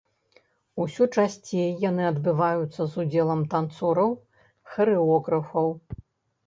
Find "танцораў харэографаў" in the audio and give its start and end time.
3.55-5.67